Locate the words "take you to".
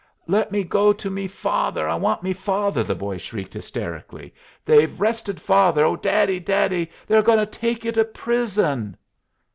7.45-8.03